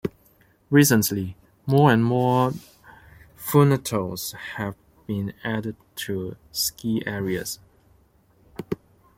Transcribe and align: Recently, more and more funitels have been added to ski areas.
Recently, 0.71 1.35
more 1.67 1.91
and 1.91 2.03
more 2.03 2.53
funitels 3.37 4.33
have 4.55 4.73
been 5.05 5.31
added 5.43 5.75
to 5.97 6.37
ski 6.51 7.03
areas. 7.05 7.59